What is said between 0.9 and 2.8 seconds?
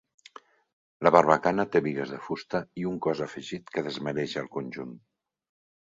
La barbacana té bigues de fusta